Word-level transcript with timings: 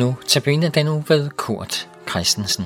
Nu 0.00 0.16
tabiner 0.26 0.68
den 0.68 0.86
nu 0.86 1.04
ved 1.08 1.30
Kurt 1.30 1.88
Christensen. 2.08 2.64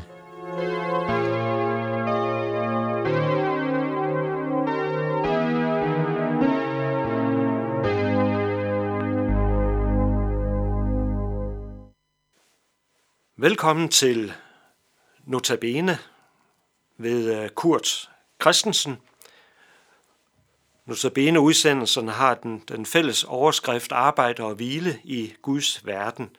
Velkommen 13.36 13.88
til 13.88 14.32
Notabene 15.24 15.98
ved 16.96 17.42
øh, 17.42 17.48
Kurt 17.48 18.10
Christensen. 18.42 18.96
Notabene 20.86 21.40
udsendelserne 21.40 22.12
har 22.12 22.34
den, 22.34 22.62
den 22.68 22.86
fælles 22.86 23.24
overskrift 23.24 23.92
Arbejde 23.92 24.42
og 24.42 24.54
hvile 24.54 25.00
i 25.04 25.34
Guds 25.42 25.86
verden– 25.86 26.30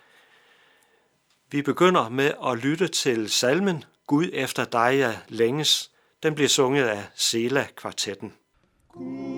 vi 1.55 1.61
begynder 1.61 2.09
med 2.09 2.31
at 2.47 2.57
lytte 2.57 2.87
til 2.87 3.29
salmen 3.29 3.83
Gud 4.07 4.29
efter 4.33 4.65
dig 4.65 4.97
jeg 4.97 5.17
længes. 5.27 5.91
Den 6.23 6.35
bliver 6.35 6.49
sunget 6.49 6.83
af 6.83 7.03
Sela 7.15 7.67
kvartetten. 7.75 8.33
Gud 8.93 9.34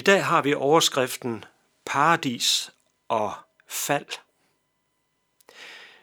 I 0.00 0.02
dag 0.02 0.24
har 0.24 0.42
vi 0.42 0.54
overskriften 0.54 1.44
Paradis 1.84 2.70
og 3.08 3.32
fald. 3.68 4.06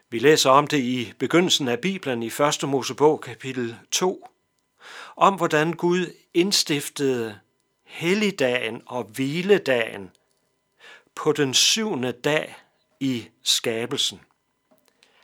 Vi 0.10 0.20
læser 0.20 0.50
om 0.50 0.68
det 0.68 0.80
i 0.80 1.14
begyndelsen 1.20 1.68
af 1.68 1.80
Bibelen 1.80 2.24
i 2.24 2.28
1. 2.28 2.70
Mosebog 2.70 3.22
kapitel 3.22 3.78
2, 3.92 4.28
om 5.16 5.36
hvordan 5.36 5.74
Gud 5.74 6.14
indstiftede 6.34 7.40
helligdagen 7.84 8.82
og 8.86 9.04
hviledagen 9.04 10.12
på 11.16 11.32
den 11.32 11.54
syvende 11.54 12.12
dag 12.12 12.56
i 13.00 13.28
skabelsen. 13.44 14.22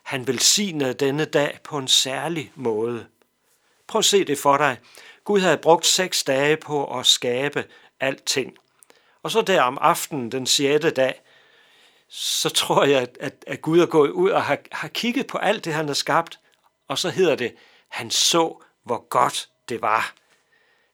Han 0.04 0.28
velsignede 0.28 0.94
denne 0.94 1.26
dag 1.26 1.60
på 1.64 1.78
en 1.78 1.88
særlig 1.88 2.52
måde. 2.56 3.06
Prøv 3.88 4.00
at 4.00 4.06
se 4.06 4.24
det 4.24 4.38
for 4.38 4.58
dig. 4.58 4.78
Gud 5.24 5.40
havde 5.40 5.58
brugt 5.58 5.86
seks 5.86 6.24
dage 6.24 6.58
på 6.58 7.00
at 7.00 7.06
skabe 7.06 7.66
alting. 8.00 8.58
Og 9.24 9.32
så 9.32 9.42
der 9.42 9.62
om 9.62 9.78
aftenen, 9.82 10.32
den 10.32 10.46
sjette 10.46 10.90
dag, 10.90 11.22
så 12.10 12.50
tror 12.50 12.84
jeg, 12.84 13.08
at, 13.20 13.44
at 13.48 13.62
Gud 13.62 13.80
er 13.80 13.86
gået 13.86 14.10
ud 14.10 14.30
og 14.30 14.44
har, 14.44 14.58
har 14.72 14.88
kigget 14.88 15.28
på 15.28 15.38
alt 15.38 15.66
det, 15.66 15.74
han 15.74 15.88
har 15.88 15.94
skabt, 15.94 16.40
og 16.88 16.98
så 16.98 17.10
hedder 17.10 17.36
det, 17.36 17.56
han 17.88 18.12
så, 18.12 18.64
hvor 18.84 19.08
godt 19.10 19.50
det 19.70 19.82
var. 19.82 20.14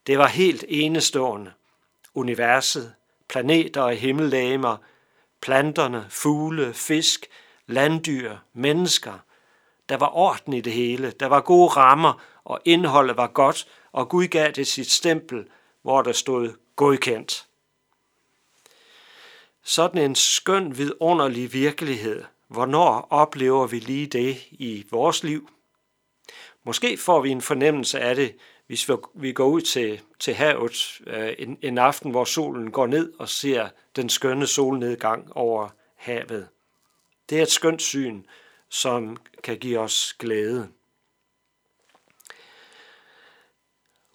Det 0.08 0.18
var 0.18 0.28
helt 0.28 0.66
enestående. 0.68 1.54
Universet, 2.14 2.94
planeter 3.30 3.81
og 3.81 3.96
himmellegemer, 3.96 4.78
planterne, 5.42 6.06
fugle, 6.10 6.74
fisk, 6.74 7.25
landdyr, 7.68 8.38
mennesker. 8.54 9.14
Der 9.90 9.98
var 9.98 10.18
orden 10.18 10.54
i 10.54 10.62
det 10.62 10.74
hele. 10.74 11.12
Der 11.12 11.25
var 11.25 11.42
gode 11.42 11.68
rammer, 11.70 12.22
og 12.44 12.62
indholdet 12.66 13.18
var 13.18 13.28
godt, 13.28 13.68
og 13.92 14.10
Gud 14.10 14.28
gav 14.28 14.52
det 14.52 14.68
sit 14.68 14.92
stempel, 14.92 15.48
hvor 15.82 16.02
der 16.02 16.12
stod 16.12 16.54
godkendt. 16.75 17.49
Sådan 19.69 20.01
en 20.01 20.16
skøn, 20.16 20.77
vidunderlig 20.77 21.54
virkelighed. 21.54 22.24
Hvornår 22.48 23.07
oplever 23.10 23.68
vi 23.68 23.80
lige 23.80 24.07
det 24.07 24.38
i 24.51 24.86
vores 24.92 25.24
liv? 25.24 25.50
Måske 26.63 26.98
får 26.98 27.21
vi 27.21 27.30
en 27.30 27.42
fornemmelse 27.42 28.00
af 28.00 28.16
det, 28.16 28.36
hvis 28.68 28.89
vi 29.13 29.31
går 29.31 29.48
ud 29.48 29.62
til, 29.62 30.01
til 30.19 30.33
havet 30.33 31.01
øh, 31.07 31.33
en, 31.39 31.57
en 31.62 31.77
aften, 31.77 32.12
hvor 32.12 32.24
solen 32.24 32.71
går 32.71 32.88
ned 32.88 33.13
og 33.19 33.30
ser 33.30 33.69
den 33.95 34.10
skønne 34.10 34.48
solnedgang 34.48 35.33
over 35.38 35.69
havet. 35.95 36.48
Det 37.30 37.38
er 37.38 37.44
et 37.44 37.51
skønt 37.51 37.81
syn, 37.81 38.24
som 38.69 39.18
kan 39.44 39.57
give 39.57 39.80
os 39.80 40.15
glæde. 40.19 40.69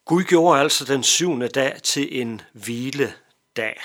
Gud 0.04 0.22
gjorde 0.22 0.60
altså 0.60 0.84
den 0.84 1.02
syvende 1.02 1.48
dag 1.48 1.82
til 1.82 2.20
en 2.20 2.40
hviledag. 2.52 3.80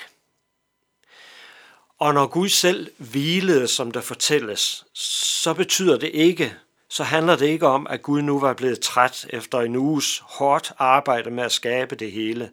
Og 2.00 2.14
når 2.14 2.28
Gud 2.28 2.50
selv 2.50 2.92
hvilede, 2.98 3.68
som 3.68 3.92
der 3.92 4.02
fortælles, 4.02 4.86
så 4.94 5.54
betyder 5.54 5.98
det 5.98 6.12
ikke, 6.14 6.56
så 6.90 7.04
handler 7.04 7.36
det 7.36 7.46
ikke 7.46 7.68
om, 7.68 7.88
at 7.90 8.02
Gud 8.02 8.22
nu 8.22 8.40
var 8.40 8.54
blevet 8.54 8.80
træt 8.80 9.28
efter 9.30 9.60
en 9.62 9.76
uges 9.76 10.22
hårdt 10.26 10.74
arbejde 10.78 11.32
med 11.32 11.44
at 11.44 11.52
skabe 11.52 11.96
det 11.96 12.12
hele. 12.12 12.52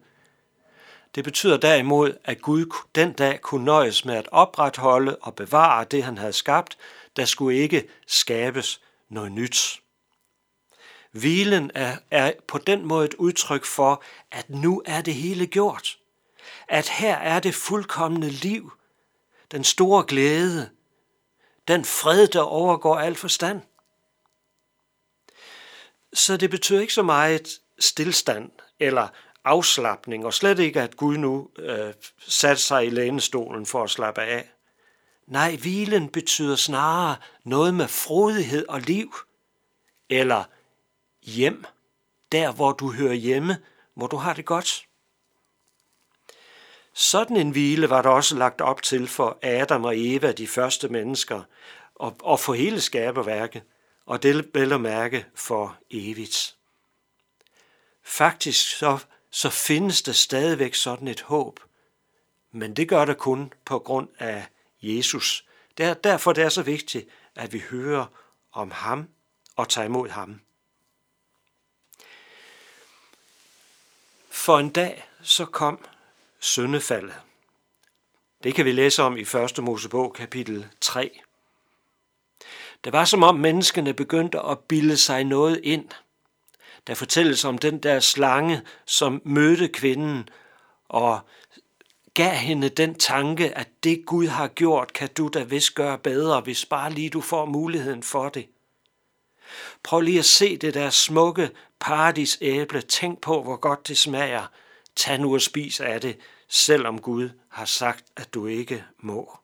Det 1.14 1.24
betyder 1.24 1.56
derimod, 1.56 2.12
at 2.24 2.42
Gud 2.42 2.74
den 2.94 3.12
dag 3.12 3.40
kunne 3.40 3.64
nøjes 3.64 4.04
med 4.04 4.14
at 4.14 4.28
opretholde 4.32 5.16
og 5.16 5.34
bevare 5.34 5.84
det, 5.84 6.02
han 6.02 6.18
havde 6.18 6.32
skabt. 6.32 6.78
Der 7.16 7.24
skulle 7.24 7.58
ikke 7.58 7.88
skabes 8.06 8.80
noget 9.08 9.32
nyt. 9.32 9.80
Hvilen 11.10 11.70
er, 11.74 11.96
er 12.10 12.32
på 12.48 12.58
den 12.58 12.84
måde 12.84 13.04
et 13.04 13.14
udtryk 13.14 13.64
for, 13.64 14.02
at 14.32 14.50
nu 14.50 14.82
er 14.86 15.00
det 15.00 15.14
hele 15.14 15.46
gjort. 15.46 15.98
At 16.68 16.88
her 16.88 17.16
er 17.16 17.40
det 17.40 17.54
fuldkommende 17.54 18.30
liv, 18.30 18.72
den 19.50 19.64
store 19.64 20.04
glæde, 20.08 20.70
den 21.68 21.84
fred, 21.84 22.26
der 22.26 22.40
overgår 22.40 22.96
al 22.96 23.14
forstand. 23.14 23.60
Så 26.12 26.36
det 26.36 26.50
betyder 26.50 26.80
ikke 26.80 26.92
så 26.92 27.02
meget 27.02 27.60
stillstand 27.78 28.50
eller 28.80 29.08
afslappning, 29.44 30.26
og 30.26 30.34
slet 30.34 30.58
ikke, 30.58 30.80
at 30.80 30.96
Gud 30.96 31.16
nu 31.16 31.50
øh, 31.58 31.94
satte 32.18 32.62
sig 32.62 32.86
i 32.86 32.90
lænestolen 32.90 33.66
for 33.66 33.82
at 33.82 33.90
slappe 33.90 34.20
af. 34.20 34.50
Nej, 35.26 35.56
hvilen 35.56 36.08
betyder 36.08 36.56
snarere 36.56 37.16
noget 37.44 37.74
med 37.74 37.88
frodighed 37.88 38.66
og 38.68 38.80
liv, 38.80 39.14
eller 40.10 40.44
hjem, 41.22 41.64
der 42.32 42.52
hvor 42.52 42.72
du 42.72 42.92
hører 42.92 43.14
hjemme, 43.14 43.56
hvor 43.94 44.06
du 44.06 44.16
har 44.16 44.32
det 44.32 44.44
godt. 44.44 44.85
Sådan 46.98 47.36
en 47.36 47.50
hvile 47.50 47.90
var 47.90 48.02
der 48.02 48.10
også 48.10 48.36
lagt 48.36 48.60
op 48.60 48.82
til 48.82 49.08
for 49.08 49.38
Adam 49.42 49.84
og 49.84 49.98
Eva, 49.98 50.32
de 50.32 50.48
første 50.48 50.88
mennesker, 50.88 51.42
og, 51.94 52.16
og 52.20 52.40
for 52.40 52.54
hele 52.54 52.80
skaberværket, 52.80 53.62
og 54.06 54.22
det 54.22 54.50
vel 54.54 54.72
at 54.72 54.80
mærke 54.80 55.26
for 55.34 55.78
evigt. 55.90 56.56
Faktisk 58.02 58.78
så, 58.78 58.98
så 59.30 59.50
findes 59.50 60.02
der 60.02 60.12
stadigvæk 60.12 60.74
sådan 60.74 61.08
et 61.08 61.20
håb, 61.20 61.60
men 62.52 62.76
det 62.76 62.88
gør 62.88 63.04
det 63.04 63.18
kun 63.18 63.52
på 63.64 63.78
grund 63.78 64.08
af 64.18 64.46
Jesus. 64.82 65.44
Det 65.78 65.86
er 65.86 65.94
derfor 65.94 66.32
det 66.32 66.44
er 66.44 66.48
så 66.48 66.62
vigtigt, 66.62 67.08
at 67.34 67.52
vi 67.52 67.62
hører 67.70 68.06
om 68.52 68.70
ham 68.70 69.08
og 69.56 69.68
tager 69.68 69.86
imod 69.86 70.08
ham. 70.08 70.40
For 74.30 74.58
en 74.58 74.70
dag 74.70 75.08
så 75.22 75.44
kom 75.44 75.86
syndefaldet. 76.40 77.14
Det 78.44 78.54
kan 78.54 78.64
vi 78.64 78.72
læse 78.72 79.02
om 79.02 79.16
i 79.16 79.20
1. 79.20 79.58
Mosebog 79.58 80.12
kapitel 80.12 80.66
3. 80.80 81.20
Det 82.84 82.92
var 82.92 83.04
som 83.04 83.22
om 83.22 83.34
menneskene 83.34 83.94
begyndte 83.94 84.40
at 84.40 84.58
bilde 84.58 84.96
sig 84.96 85.24
noget 85.24 85.60
ind. 85.62 85.88
Der 86.86 86.94
fortælles 86.94 87.44
om 87.44 87.58
den 87.58 87.78
der 87.78 88.00
slange, 88.00 88.62
som 88.86 89.22
mødte 89.24 89.68
kvinden 89.68 90.28
og 90.88 91.20
gav 92.14 92.34
hende 92.34 92.68
den 92.68 92.94
tanke, 92.94 93.58
at 93.58 93.68
det 93.84 94.06
Gud 94.06 94.26
har 94.26 94.48
gjort, 94.48 94.92
kan 94.92 95.08
du 95.16 95.28
da 95.28 95.42
vist 95.42 95.74
gøre 95.74 95.98
bedre, 95.98 96.40
hvis 96.40 96.64
bare 96.64 96.92
lige 96.92 97.10
du 97.10 97.20
får 97.20 97.44
muligheden 97.44 98.02
for 98.02 98.28
det. 98.28 98.48
Prøv 99.82 100.00
lige 100.00 100.18
at 100.18 100.24
se 100.24 100.56
det 100.56 100.74
der 100.74 100.90
smukke 100.90 101.50
paradisæble. 101.80 102.80
Tænk 102.80 103.20
på, 103.20 103.42
hvor 103.42 103.56
godt 103.56 103.88
det 103.88 103.98
smager. 103.98 104.46
Tag 104.96 105.18
nu 105.18 105.34
og 105.34 105.40
spis 105.40 105.80
af 105.80 106.00
det, 106.00 106.18
selvom 106.48 107.00
Gud 107.00 107.30
har 107.48 107.64
sagt, 107.64 108.04
at 108.16 108.34
du 108.34 108.46
ikke 108.46 108.84
må. 108.98 109.38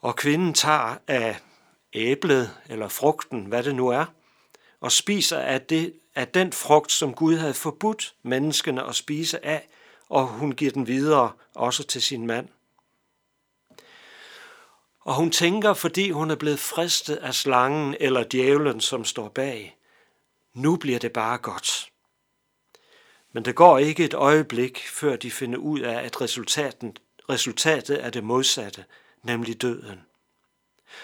Og 0.00 0.16
kvinden 0.16 0.54
tager 0.54 0.96
af 1.06 1.40
æblet 1.92 2.56
eller 2.68 2.88
frugten, 2.88 3.44
hvad 3.44 3.62
det 3.62 3.74
nu 3.74 3.88
er, 3.88 4.04
og 4.80 4.92
spiser 4.92 5.38
af, 5.38 5.60
det, 5.60 5.94
af 6.14 6.28
den 6.28 6.52
frugt, 6.52 6.92
som 6.92 7.14
Gud 7.14 7.36
havde 7.36 7.54
forbudt 7.54 8.14
menneskene 8.22 8.84
at 8.84 8.94
spise 8.94 9.44
af, 9.44 9.68
og 10.08 10.26
hun 10.26 10.52
giver 10.52 10.70
den 10.70 10.86
videre 10.86 11.32
også 11.54 11.84
til 11.84 12.02
sin 12.02 12.26
mand. 12.26 12.48
Og 15.00 15.14
hun 15.14 15.30
tænker, 15.30 15.74
fordi 15.74 16.10
hun 16.10 16.30
er 16.30 16.34
blevet 16.36 16.58
fristet 16.58 17.16
af 17.16 17.34
slangen 17.34 17.96
eller 18.00 18.24
djævlen, 18.32 18.80
som 18.80 19.04
står 19.04 19.28
bag, 19.28 19.78
nu 20.54 20.76
bliver 20.76 20.98
det 20.98 21.12
bare 21.12 21.38
godt. 21.38 21.90
Men 23.32 23.44
det 23.44 23.54
går 23.54 23.78
ikke 23.78 24.04
et 24.04 24.14
øjeblik, 24.14 24.88
før 24.88 25.16
de 25.16 25.30
finder 25.30 25.58
ud 25.58 25.80
af, 25.80 26.04
at 26.04 26.20
resultatet, 26.20 27.00
resultatet 27.28 28.04
er 28.04 28.10
det 28.10 28.24
modsatte, 28.24 28.84
nemlig 29.22 29.62
døden. 29.62 30.00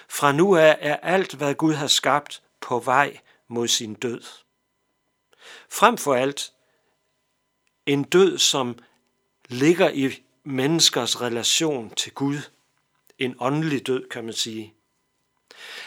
Fra 0.08 0.32
nu 0.32 0.56
af 0.56 0.78
er 0.80 0.96
alt, 0.96 1.34
hvad 1.34 1.54
Gud 1.54 1.72
har 1.72 1.86
skabt, 1.86 2.42
på 2.60 2.78
vej 2.78 3.18
mod 3.48 3.68
sin 3.68 3.94
død. 3.94 4.22
Frem 5.70 5.96
for 5.96 6.14
alt 6.14 6.52
en 7.86 8.02
død, 8.02 8.38
som 8.38 8.78
ligger 9.48 9.90
i 9.90 10.22
menneskers 10.44 11.20
relation 11.20 11.94
til 11.94 12.12
Gud. 12.12 12.38
En 13.18 13.36
åndelig 13.38 13.86
død, 13.86 14.08
kan 14.08 14.24
man 14.24 14.34
sige. 14.34 14.74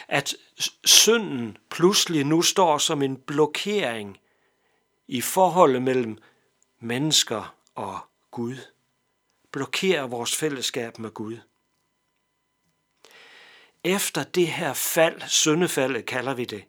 At 0.08 0.34
synden 0.84 1.56
pludselig 1.70 2.24
nu 2.24 2.42
står 2.42 2.78
som 2.78 3.02
en 3.02 3.16
blokering 3.16 4.18
i 5.08 5.20
forholdet 5.20 5.82
mellem 5.82 6.18
mennesker 6.80 7.54
og 7.74 7.98
Gud. 8.30 8.56
Blokerer 9.52 10.06
vores 10.06 10.36
fællesskab 10.36 10.98
med 10.98 11.10
Gud. 11.10 11.38
Efter 13.84 14.24
det 14.24 14.48
her 14.48 14.72
fald, 14.72 15.22
syndefaldet 15.28 16.06
kalder 16.06 16.34
vi 16.34 16.44
det, 16.44 16.64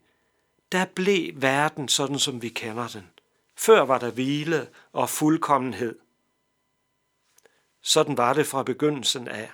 der 0.72 0.86
blev 0.86 1.42
verden 1.42 1.88
sådan, 1.88 2.20
som 2.20 2.42
vi 2.42 2.50
kender 2.50 2.88
den. 2.88 3.10
Før 3.56 3.82
var 3.82 3.98
der 3.98 4.12
hvile 4.12 4.70
og 4.92 5.10
fuldkommenhed. 5.10 6.00
Sådan 7.82 8.18
var 8.18 8.34
det 8.34 8.48
fra 8.48 8.64
begyndelsen 8.64 9.28
af. 9.28 9.52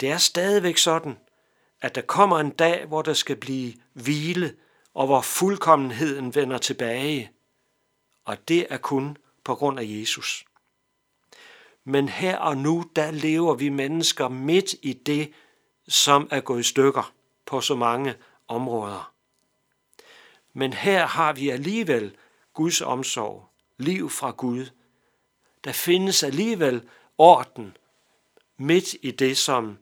Det 0.00 0.10
er 0.10 0.18
stadigvæk 0.18 0.78
sådan, 0.78 1.18
at 1.80 1.94
der 1.94 2.02
kommer 2.02 2.38
en 2.38 2.50
dag, 2.50 2.86
hvor 2.86 3.02
der 3.02 3.12
skal 3.12 3.36
blive 3.36 3.74
hvile, 3.92 4.56
og 4.94 5.06
hvor 5.06 5.20
fuldkommenheden 5.20 6.34
vender 6.34 6.58
tilbage. 6.58 7.30
Og 8.26 8.48
det 8.48 8.66
er 8.70 8.76
kun 8.76 9.16
på 9.44 9.54
grund 9.54 9.78
af 9.78 9.84
Jesus. 9.86 10.44
Men 11.84 12.08
her 12.08 12.38
og 12.38 12.56
nu, 12.56 12.84
der 12.96 13.10
lever 13.10 13.54
vi 13.54 13.68
mennesker 13.68 14.28
midt 14.28 14.74
i 14.82 14.92
det, 14.92 15.32
som 15.88 16.28
er 16.30 16.40
gået 16.40 16.60
i 16.60 16.62
stykker 16.62 17.12
på 17.46 17.60
så 17.60 17.74
mange 17.74 18.14
områder. 18.48 19.12
Men 20.52 20.72
her 20.72 21.06
har 21.06 21.32
vi 21.32 21.48
alligevel 21.48 22.16
Guds 22.54 22.80
omsorg, 22.80 23.48
liv 23.78 24.10
fra 24.10 24.30
Gud. 24.30 24.66
Der 25.64 25.72
findes 25.72 26.22
alligevel 26.22 26.88
orden 27.18 27.76
midt 28.56 28.94
i 29.02 29.10
det, 29.10 29.38
som 29.38 29.78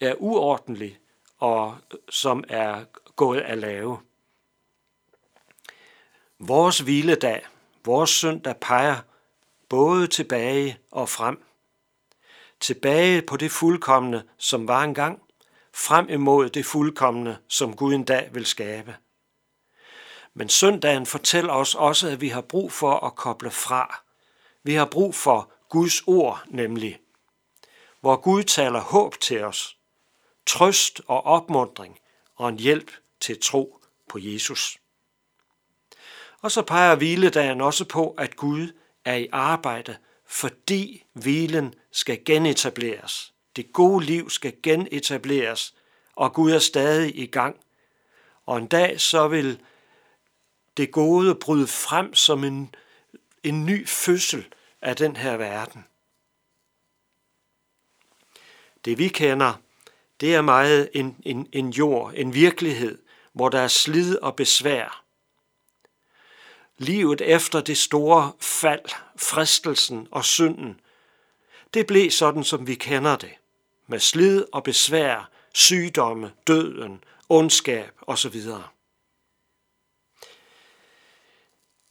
er 0.00 0.14
uordentligt 0.18 1.00
og 1.38 1.78
som 2.10 2.44
er 2.48 2.84
gået 3.16 3.40
af 3.40 3.60
lave. 3.60 3.98
Vores 6.38 6.78
hviledag, 6.78 7.46
vores 7.86 8.10
søndag 8.10 8.56
peger 8.60 8.96
både 9.68 10.06
tilbage 10.06 10.78
og 10.90 11.08
frem. 11.08 11.42
Tilbage 12.60 13.22
på 13.22 13.36
det 13.36 13.50
fuldkommende, 13.50 14.22
som 14.38 14.68
var 14.68 14.82
engang, 14.84 15.22
frem 15.74 16.08
imod 16.08 16.50
det 16.50 16.66
fuldkommende, 16.66 17.38
som 17.48 17.76
Gud 17.76 17.94
en 17.94 18.04
dag 18.04 18.30
vil 18.32 18.46
skabe. 18.46 18.96
Men 20.34 20.48
søndagen 20.48 21.06
fortæller 21.06 21.52
os 21.52 21.74
også, 21.74 22.08
at 22.08 22.20
vi 22.20 22.28
har 22.28 22.40
brug 22.40 22.72
for 22.72 23.06
at 23.06 23.14
koble 23.14 23.50
fra. 23.50 24.02
Vi 24.62 24.74
har 24.74 24.84
brug 24.84 25.14
for 25.14 25.52
Guds 25.68 26.02
ord 26.06 26.42
nemlig, 26.46 26.98
hvor 28.00 28.16
Gud 28.16 28.42
taler 28.42 28.80
håb 28.80 29.20
til 29.20 29.44
os, 29.44 29.76
trøst 30.46 31.00
og 31.06 31.24
opmundring 31.24 31.98
og 32.36 32.48
en 32.48 32.58
hjælp 32.58 32.90
til 33.20 33.40
tro 33.42 33.78
på 34.08 34.18
Jesus. 34.18 34.78
Og 36.42 36.50
så 36.50 36.62
peger 36.62 36.94
hviledagen 36.94 37.60
også 37.60 37.84
på, 37.84 38.10
at 38.10 38.36
Gud 38.36 38.72
er 39.04 39.14
i 39.14 39.28
arbejde, 39.32 39.96
fordi 40.26 41.04
hvilen 41.12 41.74
skal 41.92 42.24
genetableres. 42.24 43.32
Det 43.56 43.72
gode 43.72 44.04
liv 44.04 44.30
skal 44.30 44.52
genetableres, 44.62 45.74
og 46.16 46.32
Gud 46.32 46.52
er 46.52 46.58
stadig 46.58 47.18
i 47.18 47.26
gang. 47.26 47.56
Og 48.46 48.58
en 48.58 48.66
dag 48.66 49.00
så 49.00 49.28
vil 49.28 49.60
det 50.76 50.92
gode 50.92 51.34
bryde 51.34 51.66
frem 51.66 52.14
som 52.14 52.44
en, 52.44 52.74
en 53.42 53.66
ny 53.66 53.88
fødsel 53.88 54.46
af 54.82 54.96
den 54.96 55.16
her 55.16 55.36
verden. 55.36 55.84
Det 58.84 58.98
vi 58.98 59.08
kender, 59.08 59.54
det 60.20 60.34
er 60.34 60.42
meget 60.42 60.90
en, 60.94 61.16
en, 61.22 61.48
en 61.52 61.70
jord, 61.70 62.12
en 62.16 62.34
virkelighed, 62.34 62.98
hvor 63.32 63.48
der 63.48 63.60
er 63.60 63.68
slid 63.68 64.18
og 64.18 64.36
besvær. 64.36 65.05
Livet 66.78 67.20
efter 67.20 67.60
det 67.60 67.78
store 67.78 68.32
fald, 68.40 68.84
fristelsen 69.16 70.08
og 70.10 70.24
synden, 70.24 70.80
det 71.74 71.86
blev 71.86 72.10
sådan, 72.10 72.44
som 72.44 72.66
vi 72.66 72.74
kender 72.74 73.16
det, 73.16 73.34
med 73.86 74.00
slid 74.00 74.44
og 74.52 74.64
besvær, 74.64 75.30
sygdomme, 75.54 76.32
døden, 76.46 77.04
ondskab 77.28 77.92
osv. 78.06 78.40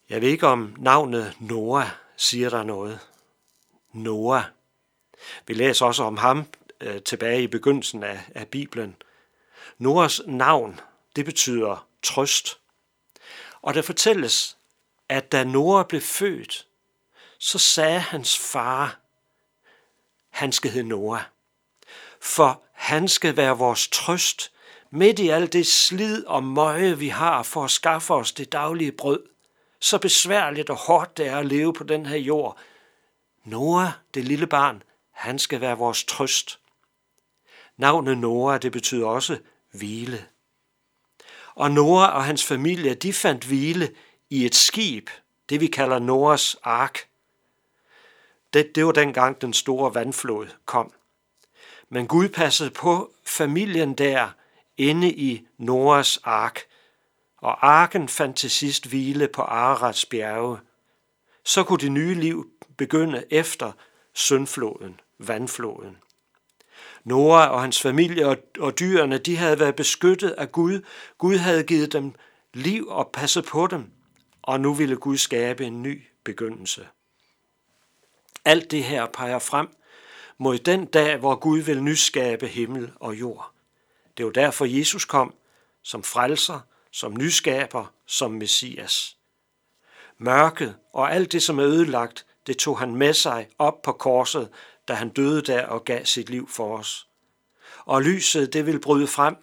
Jeg 0.09 0.21
ved 0.21 0.29
ikke, 0.29 0.47
om 0.47 0.75
navnet 0.77 1.37
Noah 1.39 1.87
siger 2.17 2.49
der 2.49 2.63
noget. 2.63 2.99
Noah. 3.93 4.43
Vi 5.47 5.53
læser 5.53 5.85
også 5.85 6.03
om 6.03 6.17
ham 6.17 6.45
øh, 6.81 7.01
tilbage 7.01 7.43
i 7.43 7.47
begyndelsen 7.47 8.03
af, 8.03 8.19
af 8.35 8.47
Bibelen. 8.47 8.95
Noahs 9.77 10.21
navn, 10.27 10.79
det 11.15 11.25
betyder 11.25 11.87
trøst. 12.03 12.59
Og 13.61 13.73
der 13.73 13.81
fortælles, 13.81 14.57
at 15.09 15.31
da 15.31 15.43
Noah 15.43 15.85
blev 15.85 16.01
født, 16.01 16.67
så 17.39 17.59
sagde 17.59 17.99
hans 17.99 18.39
far, 18.39 18.99
han 20.29 20.51
skal 20.51 20.71
hedde 20.71 20.87
Noah. 20.87 21.21
For 22.21 22.63
han 22.71 23.07
skal 23.07 23.37
være 23.37 23.57
vores 23.57 23.87
trøst 23.87 24.51
midt 24.91 25.19
i 25.19 25.29
alt 25.29 25.53
det 25.53 25.67
slid 25.67 26.25
og 26.25 26.43
møje, 26.43 26.97
vi 26.97 27.07
har 27.07 27.43
for 27.43 27.63
at 27.63 27.71
skaffe 27.71 28.13
os 28.13 28.31
det 28.31 28.51
daglige 28.51 28.91
brød. 28.91 29.23
Så 29.79 29.97
besværligt 29.97 30.69
og 30.69 30.75
hårdt 30.75 31.17
det 31.17 31.27
er 31.27 31.37
at 31.37 31.45
leve 31.45 31.73
på 31.73 31.83
den 31.83 32.05
her 32.05 32.17
jord. 32.17 32.57
Noah, 33.43 33.89
det 34.13 34.23
lille 34.25 34.47
barn, 34.47 34.83
han 35.11 35.39
skal 35.39 35.61
være 35.61 35.77
vores 35.77 36.03
trøst. 36.03 36.59
Navnet 37.77 38.17
Noah, 38.17 38.61
det 38.61 38.71
betyder 38.71 39.07
også 39.07 39.37
hvile. 39.71 40.25
Og 41.55 41.71
Noah 41.71 42.15
og 42.15 42.25
hans 42.25 42.45
familie, 42.45 42.93
de 42.93 43.13
fandt 43.13 43.43
hvile 43.43 43.91
i 44.29 44.45
et 44.45 44.55
skib, 44.55 45.09
det 45.49 45.61
vi 45.61 45.67
kalder 45.67 45.99
Noras 45.99 46.57
ark. 46.63 46.99
Det, 48.53 48.75
det 48.75 48.85
var 48.85 48.91
dengang 48.91 49.41
den 49.41 49.53
store 49.53 49.95
vandflod 49.95 50.47
kom. 50.65 50.93
Men 51.89 52.07
Gud 52.07 52.29
passede 52.29 52.69
på 52.69 53.11
familien 53.25 53.93
der 53.93 54.29
inde 54.77 55.11
i 55.13 55.47
Noras 55.57 56.19
ark, 56.23 56.61
og 57.37 57.67
arken 57.67 58.09
fandt 58.09 58.37
til 58.37 58.51
sidst 58.51 58.85
hvile 58.87 59.27
på 59.27 59.41
Ararats 59.41 60.05
bjerge. 60.05 60.57
Så 61.43 61.63
kunne 61.63 61.79
det 61.79 61.91
nye 61.91 62.13
liv 62.13 62.49
begynde 62.77 63.23
efter 63.29 63.71
syndfloden, 64.13 64.99
vandfloden. 65.19 65.97
Nora 67.03 67.47
og 67.49 67.61
hans 67.61 67.81
familie 67.81 68.37
og 68.59 68.79
dyrene, 68.79 69.17
de 69.17 69.37
havde 69.37 69.59
været 69.59 69.75
beskyttet 69.75 70.29
af 70.29 70.51
Gud. 70.51 70.81
Gud 71.17 71.35
havde 71.35 71.63
givet 71.63 71.93
dem 71.93 72.13
liv 72.53 72.87
og 72.87 73.09
passet 73.13 73.45
på 73.45 73.67
dem, 73.67 73.91
og 74.45 74.59
nu 74.59 74.73
ville 74.73 74.95
Gud 74.95 75.17
skabe 75.17 75.65
en 75.65 75.81
ny 75.81 76.03
begyndelse. 76.23 76.87
Alt 78.45 78.71
det 78.71 78.83
her 78.83 79.05
peger 79.05 79.39
frem 79.39 79.67
mod 80.37 80.57
den 80.57 80.85
dag, 80.85 81.17
hvor 81.17 81.35
Gud 81.35 81.59
vil 81.59 81.83
nyskabe 81.83 82.47
himmel 82.47 82.91
og 82.95 83.15
jord. 83.15 83.51
Det 84.17 84.25
var 84.25 84.31
derfor 84.31 84.65
Jesus 84.65 85.05
kom 85.05 85.33
som 85.83 86.03
frelser, 86.03 86.59
som 86.91 87.17
nyskaber, 87.17 87.93
som 88.05 88.31
messias. 88.31 89.17
Mørket 90.17 90.75
og 90.93 91.13
alt 91.13 91.31
det, 91.31 91.43
som 91.43 91.59
er 91.59 91.65
ødelagt, 91.65 92.25
det 92.47 92.57
tog 92.57 92.79
han 92.79 92.95
med 92.95 93.13
sig 93.13 93.47
op 93.59 93.81
på 93.81 93.91
korset, 93.91 94.49
da 94.87 94.93
han 94.93 95.09
døde 95.09 95.41
der 95.41 95.65
og 95.65 95.85
gav 95.85 96.05
sit 96.05 96.29
liv 96.29 96.49
for 96.49 96.77
os. 96.77 97.07
Og 97.85 98.01
lyset, 98.01 98.53
det 98.53 98.65
vil 98.65 98.79
bryde 98.79 99.07
frem, 99.07 99.35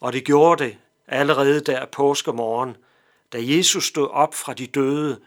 og 0.00 0.12
det 0.12 0.24
gjorde 0.24 0.64
det 0.64 0.78
allerede 1.06 1.60
der 1.60 1.86
påskemorgen, 1.86 2.76
da 3.32 3.38
Jesus 3.40 3.84
stod 3.84 4.08
op 4.08 4.34
fra 4.34 4.54
de 4.54 4.66
døde. 4.66 5.20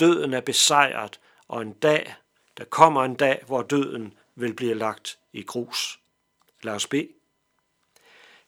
Døden 0.00 0.32
er 0.32 0.40
besejret, 0.40 1.20
og 1.48 1.62
en 1.62 1.72
dag, 1.72 2.14
der 2.56 2.64
kommer 2.64 3.04
en 3.04 3.14
dag, 3.14 3.42
hvor 3.46 3.62
døden 3.62 4.14
vil 4.34 4.54
blive 4.54 4.74
lagt 4.74 5.18
i 5.32 5.42
grus. 5.42 6.00
Lad 6.62 6.74
os 6.74 6.86
bede. 6.86 7.08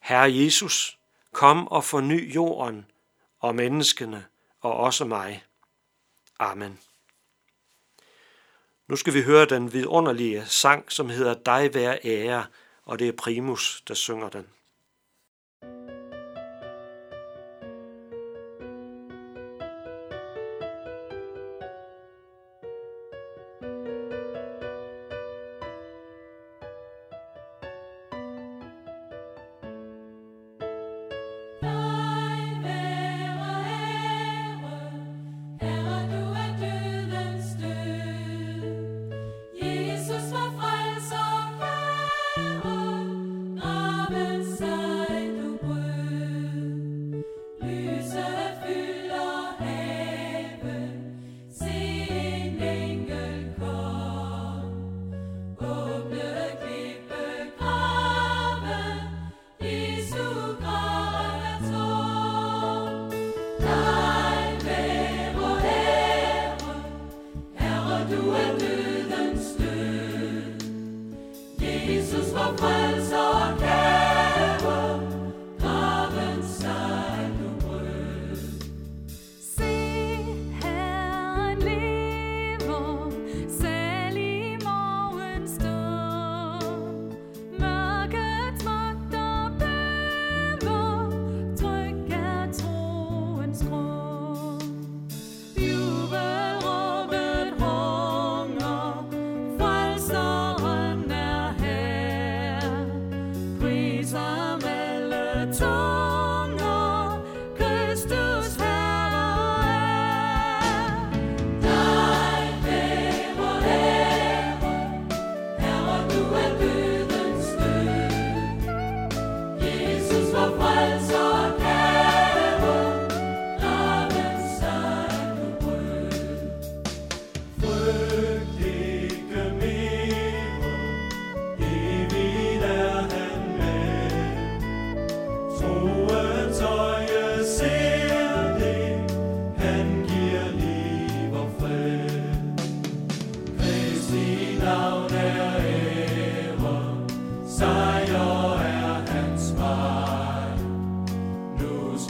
Herre 0.01 0.35
Jesus, 0.35 0.99
kom 1.33 1.69
og 1.69 1.85
forny 1.85 2.35
jorden 2.35 2.87
og 3.41 3.55
menneskene 3.55 4.27
og 4.61 4.77
også 4.77 5.05
mig. 5.05 5.45
Amen. 6.39 6.79
Nu 8.87 8.97
skal 8.97 9.15
vi 9.15 9.23
høre 9.23 9.45
den 9.47 9.73
vidunderlige 9.73 10.47
sang, 10.47 10.93
som 10.93 11.09
hedder 11.09 11.35
Dig 11.35 11.75
være 11.75 11.99
ære, 12.05 12.47
og 12.85 12.99
det 12.99 13.09
er 13.09 13.13
Primus, 13.13 13.83
der 13.89 13.95
synger 13.95 14.29
den. 14.29 14.47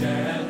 stand. 0.03 0.42